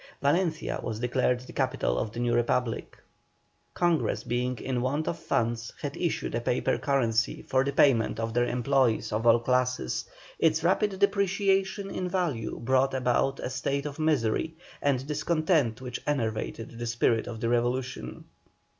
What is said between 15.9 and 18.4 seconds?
enervated the spirit of the revolution.